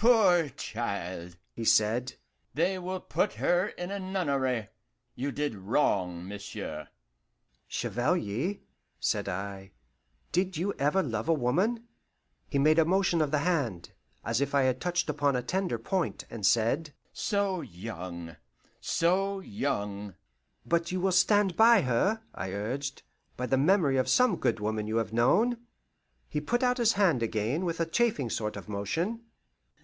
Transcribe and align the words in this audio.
poor 0.00 0.48
child!" 0.50 1.36
he 1.54 1.64
said; 1.64 2.14
"they 2.54 2.78
will 2.78 3.00
put 3.00 3.32
her 3.32 3.66
in 3.66 3.90
a 3.90 3.98
nunnery. 3.98 4.68
You 5.16 5.32
did 5.32 5.56
wrong, 5.56 6.24
monsieur." 6.28 6.86
"Chevalier," 7.66 8.58
said 9.00 9.28
I, 9.28 9.72
"did 10.30 10.56
you 10.56 10.72
ever 10.78 11.02
love 11.02 11.28
a 11.28 11.32
woman?" 11.34 11.88
He 12.48 12.60
made 12.60 12.78
a 12.78 12.84
motion 12.84 13.20
of 13.20 13.32
the 13.32 13.38
hand, 13.40 13.90
as 14.24 14.40
if 14.40 14.54
I 14.54 14.62
had 14.62 14.80
touched 14.80 15.10
upon 15.10 15.34
a 15.34 15.42
tender 15.42 15.80
point, 15.80 16.24
and 16.30 16.46
said, 16.46 16.94
"So 17.12 17.60
young, 17.60 18.36
so 18.80 19.40
young!" 19.40 20.14
"But 20.64 20.92
you 20.92 21.00
will 21.00 21.10
stand 21.10 21.56
by 21.56 21.80
her," 21.80 22.22
I 22.32 22.52
urged, 22.52 23.02
"by 23.36 23.46
the 23.46 23.58
memory 23.58 23.96
of 23.96 24.08
some 24.08 24.36
good 24.36 24.60
woman 24.60 24.86
you 24.86 24.98
have 24.98 25.12
known!" 25.12 25.58
He 26.28 26.40
put 26.40 26.62
out 26.62 26.78
his 26.78 26.92
hand 26.92 27.20
again 27.20 27.64
with 27.64 27.80
a 27.80 27.84
chafing 27.86 28.30
sort 28.30 28.56
of 28.56 28.68
motion. 28.68 29.24